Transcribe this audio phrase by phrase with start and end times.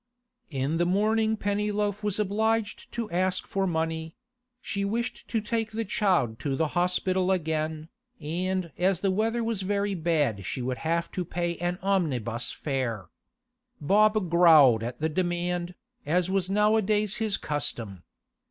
[0.49, 4.15] In the morning Pennyloaf was obliged to ask for money;
[4.59, 7.87] she wished to take the child to the hospital again,
[8.19, 13.09] and as the weather was very bad she would have to pay an omnibus fare.
[13.79, 18.01] Bob growled at the demand, as was nowadays his custom.